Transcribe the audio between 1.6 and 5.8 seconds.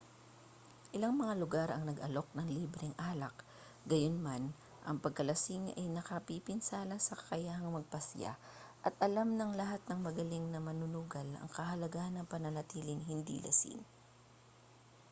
ang nag-aalok ng libreng alak gayunman ang pagkalasing